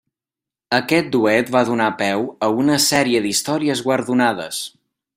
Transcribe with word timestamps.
Aquest 0.77 1.11
duet 1.15 1.51
va 1.57 1.61
donar 1.69 1.91
peu 2.01 2.25
a 2.47 2.51
una 2.65 2.81
sèrie 2.89 3.23
d'històries 3.27 3.85
guardonades. 3.91 4.69